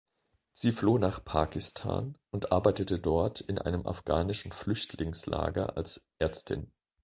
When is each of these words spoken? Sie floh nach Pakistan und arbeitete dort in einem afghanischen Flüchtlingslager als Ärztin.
Sie 0.51 0.71
floh 0.71 0.97
nach 0.97 1.23
Pakistan 1.23 2.17
und 2.31 2.51
arbeitete 2.51 2.97
dort 2.99 3.39
in 3.39 3.59
einem 3.59 3.85
afghanischen 3.85 4.51
Flüchtlingslager 4.51 5.77
als 5.77 6.03
Ärztin. 6.17 6.71